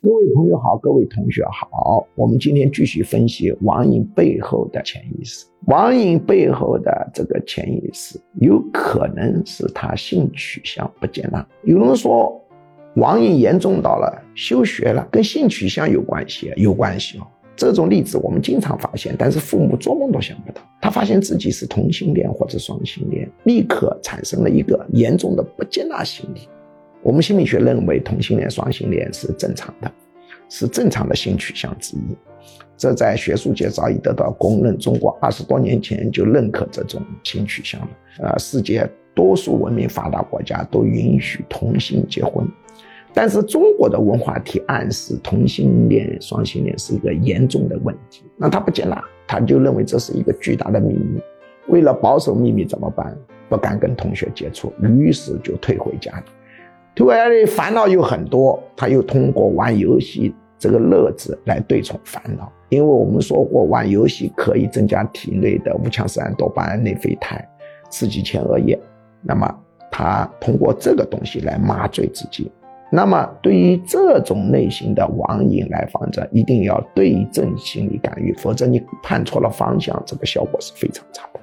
[0.00, 5.44] 各位朋友好，各位同学好，我们今天继续分析网瘾背后的潜意识。
[5.66, 11.44] 网瘾背后的这个潜意识，有可能是他性取向不接纳。
[11.64, 12.40] 有人说，
[12.94, 16.52] 网瘾严重到了休学了，跟性取向有关系？
[16.56, 17.26] 有关系哦。
[17.56, 20.60] 这种例子我们经常发现，但是父母做梦都想不到。
[20.80, 26.48] 他发现自己是同性恋或者双性恋，立刻产生了一个严重的不接纳心理。
[27.08, 29.90] 我们心理学认为同性恋、双性恋是正常的，
[30.50, 32.14] 是正常的性取向之一。
[32.76, 34.76] 这在学术界早已得到公认。
[34.78, 37.88] 中国二十多年前就认可这种性取向了。
[38.18, 42.46] 呃，世界多数文明发达国家都允许同性结婚，
[43.14, 48.22] 但是中国的文化提暗示同性恋、双性恋是一个严重的问题。
[48.36, 51.18] 那他不接纳，他就认为这是一个巨大的秘密。
[51.68, 53.16] 为了保守秘密怎么办？
[53.48, 56.24] 不敢跟同学接触，于是就退回家里。
[56.98, 62.52] 突然的烦恼有很多，他又通过玩游戏这个乐子来对冲烦恼。
[62.70, 67.48] 因为我们说过，玩游戏可以增加体内的五羟色胺、多巴胺、内啡肽，
[67.88, 68.76] 刺激前额叶。
[69.22, 69.48] 那么
[69.92, 72.50] 他通过这个东西来麻醉自己。
[72.90, 81.37] 那么对于这种类型的网瘾来访者，一定要对症心理干预，否则你判错了方向，这个效果是非常差的。